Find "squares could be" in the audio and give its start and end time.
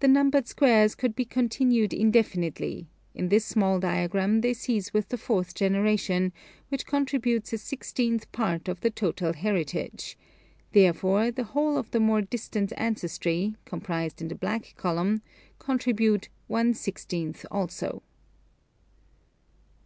0.48-1.24